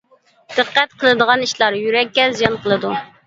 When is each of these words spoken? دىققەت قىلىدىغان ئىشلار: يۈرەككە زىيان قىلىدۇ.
دىققەت 0.59 0.95
قىلىدىغان 1.03 1.45
ئىشلار: 1.47 1.77
يۈرەككە 1.81 2.27
زىيان 2.39 2.57
قىلىدۇ. 2.65 2.95